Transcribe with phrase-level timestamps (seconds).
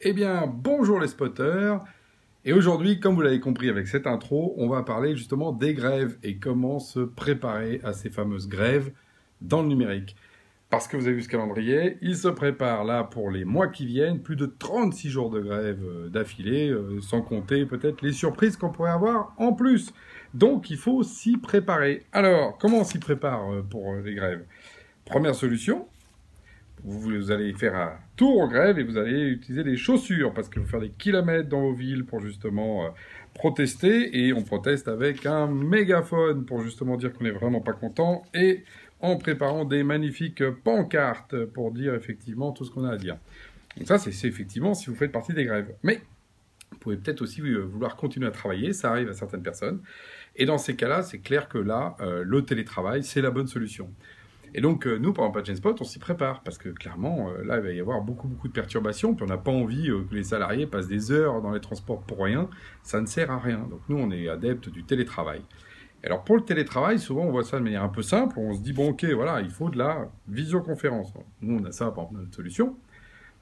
[0.00, 1.80] Eh bien, bonjour les spotters.
[2.44, 6.16] Et aujourd'hui, comme vous l'avez compris avec cette intro, on va parler justement des grèves
[6.22, 8.92] et comment se préparer à ces fameuses grèves
[9.40, 10.14] dans le numérique.
[10.70, 13.86] Parce que vous avez vu ce calendrier, il se prépare là pour les mois qui
[13.86, 18.56] viennent, plus de 36 jours de grève euh, d'affilée, euh, sans compter peut-être les surprises
[18.56, 19.92] qu'on pourrait avoir en plus.
[20.32, 22.04] Donc il faut s'y préparer.
[22.12, 24.44] Alors, comment on s'y prépare euh, pour les grèves?
[25.04, 25.88] Première solution,
[26.84, 30.60] vous, allez faire un tour en grève et vous allez utiliser des chaussures parce que
[30.60, 32.88] vous faire des kilomètres dans vos villes pour justement euh,
[33.34, 38.22] protester et on proteste avec un mégaphone pour justement dire qu'on n'est vraiment pas content
[38.34, 38.64] et
[39.00, 43.16] en préparant des magnifiques pancartes pour dire effectivement tout ce qu'on a à dire.
[43.76, 45.74] Donc ça, c'est effectivement si vous faites partie des grèves.
[45.82, 46.00] Mais
[46.72, 49.80] vous pouvez peut-être aussi euh, vouloir continuer à travailler, ça arrive à certaines personnes.
[50.36, 53.90] Et dans ces cas-là, c'est clair que là, euh, le télétravail, c'est la bonne solution.
[54.54, 57.58] Et donc, euh, nous, exemple, à Spot, on s'y prépare parce que clairement, euh, là,
[57.58, 59.14] il va y avoir beaucoup, beaucoup de perturbations.
[59.14, 62.02] Puis on n'a pas envie euh, que les salariés passent des heures dans les transports
[62.02, 62.48] pour rien.
[62.82, 63.66] Ça ne sert à rien.
[63.70, 65.42] Donc, nous, on est adeptes du télétravail.
[66.02, 68.38] Alors, pour le télétravail, souvent, on voit ça de manière un peu simple.
[68.38, 71.12] On se dit, bon, ok, voilà, il faut de la visioconférence.
[71.42, 72.76] Nous, on a ça, par notre solution.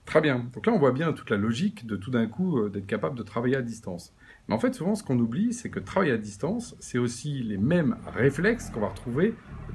[0.06, 0.46] Très bien.
[0.54, 3.24] Donc là, on voit bien toute la logique de tout d'un coup d'être capable de
[3.24, 4.14] travailler à distance.
[4.48, 7.58] Mais en fait, souvent, ce qu'on oublie, c'est que travailler à distance, c'est aussi les
[7.58, 9.34] mêmes réflexes qu'on va retrouver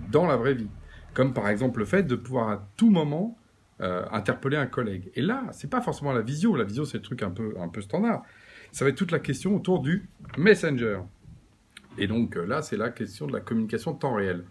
[0.09, 0.69] dans la vraie vie
[1.13, 3.37] comme par exemple le fait de pouvoir à tout moment
[3.81, 5.11] euh, interpeller un collègue.
[5.15, 6.55] Et là, c'est pas forcément la visio.
[6.55, 8.23] La visio, c'est le truc un peu, un peu standard.
[8.71, 10.99] Ça va être toute la question autour du messenger.
[11.97, 14.45] Et donc euh, là, c'est la question de la communication de temps réel.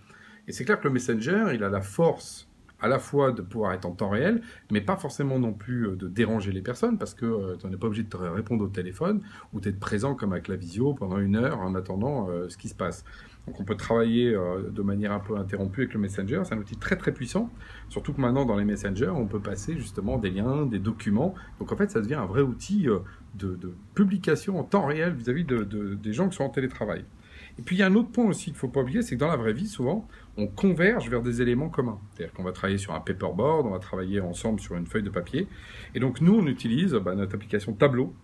[0.49, 2.50] Et c'est clair que le messenger, il a la force
[2.81, 5.97] à la fois de pouvoir être en temps réel, mais pas forcément non plus euh,
[5.97, 9.21] de déranger les personnes, parce que tu n'es pas obligé de te répondre au téléphone
[9.53, 12.75] ou d'être présent comme avec la visio pendant une heure en attendant ce qui se
[12.75, 13.05] passe.
[13.47, 16.43] Donc on peut travailler euh, de manière un peu interrompue avec le Messenger.
[16.45, 17.51] C'est un outil très très puissant.
[17.89, 21.35] Surtout que maintenant dans les Messengers, on peut passer justement des liens, des documents.
[21.59, 22.99] Donc en fait, ça devient un vrai outil euh,
[23.35, 23.59] de,
[23.95, 25.65] publication en temps réel vis-à-vis de,
[25.95, 27.05] des gens qui sont en télétravail.
[27.59, 29.17] Et puis il y a un autre point aussi qu'il ne faut pas oublier, c'est
[29.17, 31.99] que dans la vraie vie, souvent, on converge vers des éléments communs.
[32.13, 35.11] C'est-à-dire qu'on va travailler sur un paperboard, on va travailler ensemble sur une feuille de
[35.11, 35.49] papier.
[35.95, 38.15] Et donc nous, on utilise bah, notre application Tableau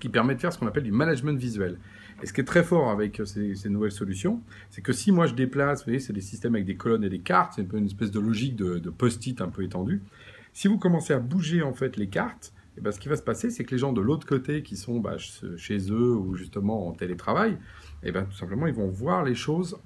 [0.00, 1.78] qui permet de faire ce qu'on appelle du management visuel.
[2.22, 5.34] Et ce qui est très fort avec ces, nouvelles solutions, c'est que si moi je
[5.34, 8.10] déplace, vous voyez, c'est des systèmes avec des colonnes et des cartes, c'est une espèce
[8.10, 10.02] de logique de, post-it un peu étendue.
[10.54, 13.16] Si vous commencez à bouger en fait les cartes, et eh ben, ce qui va
[13.16, 15.16] se passer, c'est que les gens de l'autre côté qui sont bah,
[15.56, 17.56] chez eux ou justement en télétravail,
[18.08, 19.78] eh ben, tout simplement, ils vont voir les choses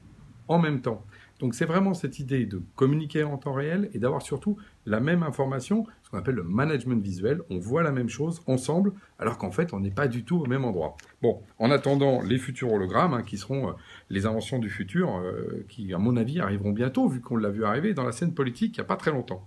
[0.48, 1.04] en même temps.
[1.40, 5.22] Donc c'est vraiment cette idée de communiquer en temps réel et d'avoir surtout la même
[5.22, 7.40] information, ce qu'on appelle le management visuel.
[7.48, 10.46] On voit la même chose ensemble, alors qu'en fait, on n'est pas du tout au
[10.46, 10.96] même endroit.
[11.22, 13.72] Bon, en attendant les futurs hologrammes, hein, qui seront euh,
[14.10, 17.64] les inventions du futur, euh, qui, à mon avis, arriveront bientôt, vu qu'on l'a vu
[17.64, 19.46] arriver dans la scène politique il n'y a pas très longtemps.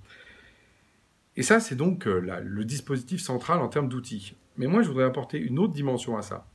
[1.36, 4.36] Et ça, c'est donc euh, le dispositif central en termes d'outils.
[4.58, 6.48] Mais moi, je voudrais apporter une autre dimension à ça.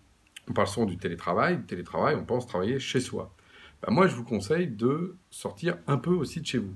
[0.48, 1.58] On parle souvent du télétravail.
[1.58, 3.34] Du télétravail, on pense travailler chez soi.
[3.82, 6.74] Bah, moi je vous conseille de sortir un peu aussi de chez vous.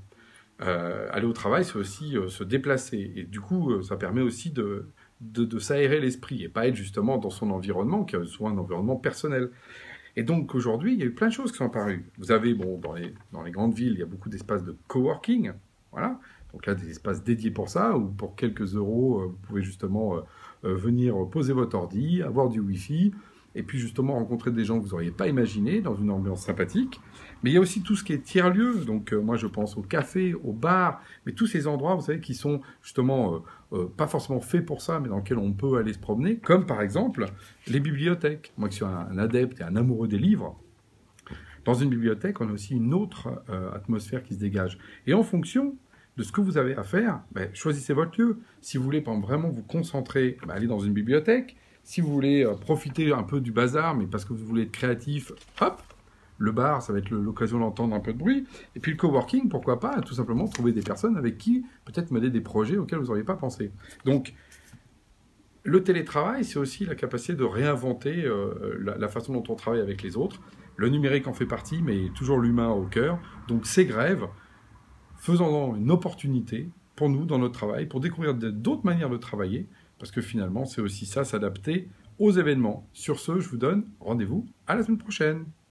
[0.60, 3.12] Euh, aller au travail, c'est aussi euh, se déplacer.
[3.16, 4.86] Et du coup, euh, ça permet aussi de,
[5.20, 8.96] de, s'aérer l'esprit et pas être justement dans son environnement, qui est souvent un environnement
[8.96, 9.50] personnel.
[10.14, 12.04] Et donc aujourd'hui, il y a eu plein de choses qui sont apparues.
[12.18, 14.76] Vous avez, bon, dans les, dans les grandes villes, il y a beaucoup d'espaces de
[14.86, 15.52] coworking.
[15.90, 16.20] Voilà.
[16.52, 20.16] Donc là, des espaces dédiés pour ça, où pour quelques euros, vous pouvez justement
[20.62, 23.12] venir poser votre ordi, avoir du Wi-Fi,
[23.54, 27.00] et puis justement rencontrer des gens que vous n'auriez pas imaginé dans une ambiance sympathique.
[27.42, 29.76] Mais il y a aussi tout ce qui est tiers-lieu, donc euh, moi je pense
[29.76, 33.38] au café, au bar, mais tous ces endroits, vous savez, qui sont justement euh,
[33.72, 36.66] euh, pas forcément faits pour ça, mais dans lesquels on peut aller se promener, comme
[36.66, 37.26] par exemple
[37.66, 38.52] les bibliothèques.
[38.56, 40.58] Moi qui suis un, adepte et un amoureux des livres,
[41.64, 44.78] dans une bibliothèque, on a aussi une autre atmosphère qui se dégage.
[45.06, 45.76] Et en fonction
[46.16, 48.38] de ce que vous avez à faire, ben, choisissez votre lieu.
[48.60, 51.56] Si vous voulez vraiment vous concentrer, ben, allez dans une bibliothèque.
[51.84, 54.72] Si vous voulez euh, profiter un peu du bazar, mais parce que vous voulez être
[54.72, 55.82] créatif, hop,
[56.38, 58.46] le bar, ça va être l'occasion d'entendre un peu de bruit.
[58.74, 62.30] Et puis le coworking, pourquoi pas, tout simplement trouver des personnes avec qui peut-être mener
[62.30, 63.70] des projets auxquels vous n'auriez pas pensé.
[64.04, 64.34] Donc,
[65.64, 70.02] le télétravail, c'est aussi la capacité de réinventer euh, la, façon dont on travaille avec
[70.02, 70.40] les autres.
[70.76, 73.20] Le numérique en fait partie, mais toujours l'humain au cœur.
[73.46, 74.26] Donc ces grèves,
[75.16, 79.68] faisant une opportunité pour nous dans notre travail, pour découvrir d'autres manières de travailler,
[80.02, 81.88] parce que finalement, c'est aussi ça, s'adapter
[82.18, 82.88] aux événements.
[82.92, 85.44] Sur ce, je vous donne rendez-vous à la semaine prochaine.